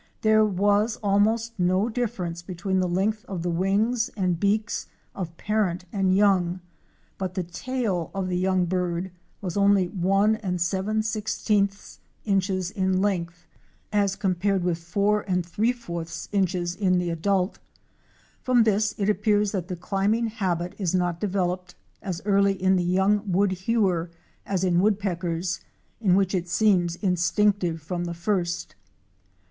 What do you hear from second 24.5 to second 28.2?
in Woodpeckers, in which it seems instinctive from the